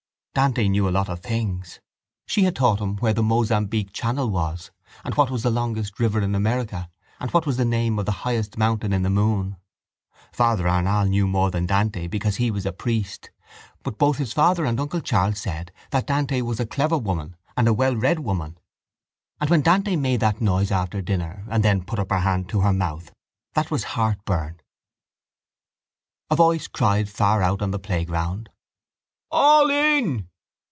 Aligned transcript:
Dante 0.33 0.69
knew 0.69 0.87
a 0.87 0.91
lot 0.95 1.09
of 1.09 1.19
things. 1.19 1.81
She 2.25 2.43
had 2.43 2.55
taught 2.55 2.79
him 2.79 2.95
where 2.99 3.11
the 3.13 3.21
Mozambique 3.21 3.91
Channel 3.91 4.29
was 4.29 4.71
and 5.03 5.13
what 5.15 5.29
was 5.29 5.43
the 5.43 5.49
longest 5.51 5.99
river 5.99 6.21
in 6.21 6.35
America 6.35 6.89
and 7.19 7.29
what 7.31 7.45
was 7.45 7.57
the 7.57 7.65
name 7.65 7.99
of 7.99 8.05
the 8.05 8.13
highest 8.23 8.57
mountain 8.57 8.93
in 8.93 9.03
the 9.03 9.09
moon. 9.09 9.57
Father 10.31 10.69
Arnall 10.69 11.07
knew 11.09 11.27
more 11.27 11.51
than 11.51 11.65
Dante 11.65 12.07
because 12.07 12.37
he 12.37 12.49
was 12.49 12.65
a 12.65 12.71
priest 12.71 13.29
but 13.83 13.97
both 13.97 14.19
his 14.19 14.31
father 14.31 14.63
and 14.63 14.79
uncle 14.79 15.01
Charles 15.01 15.37
said 15.41 15.73
that 15.89 16.07
Dante 16.07 16.39
was 16.39 16.61
a 16.61 16.65
clever 16.65 16.97
woman 16.97 17.35
and 17.57 17.67
a 17.67 17.73
wellread 17.73 18.19
woman. 18.19 18.57
And 19.41 19.49
when 19.49 19.61
Dante 19.61 19.97
made 19.97 20.21
that 20.21 20.39
noise 20.39 20.71
after 20.71 21.01
dinner 21.01 21.43
and 21.49 21.61
then 21.61 21.83
put 21.83 21.99
up 21.99 22.09
her 22.09 22.19
hand 22.21 22.47
to 22.49 22.61
her 22.61 22.71
mouth: 22.73 23.11
that 23.53 23.69
was 23.69 23.83
heartburn. 23.83 24.61
A 26.29 26.37
voice 26.37 26.69
cried 26.69 27.09
far 27.09 27.43
out 27.43 27.61
on 27.61 27.71
the 27.71 27.77
playground: 27.79 28.47
—All 29.33 29.69
in! 29.69 30.27